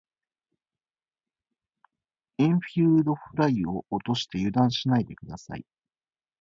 [2.39, 5.63] インフィールドフライを落として油断しないで下さい。